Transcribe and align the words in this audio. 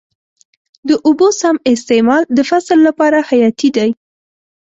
د 0.87 0.89
اوبو 1.07 1.27
سم 1.39 1.55
استعمال 1.73 2.21
د 2.37 2.39
فصل 2.49 2.77
لپاره 2.87 3.19
حیاتي 3.29 3.69
دی. 3.75 3.89